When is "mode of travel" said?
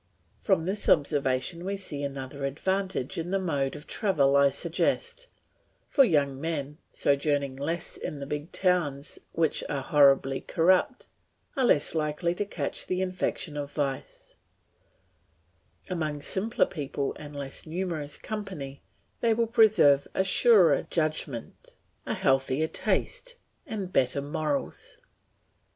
3.37-4.35